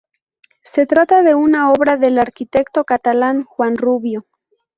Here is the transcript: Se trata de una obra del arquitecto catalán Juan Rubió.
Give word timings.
Se 0.63 0.87
trata 0.87 1.21
de 1.21 1.35
una 1.35 1.71
obra 1.71 1.95
del 1.95 2.17
arquitecto 2.17 2.85
catalán 2.85 3.43
Juan 3.43 3.75
Rubió. 3.77 4.25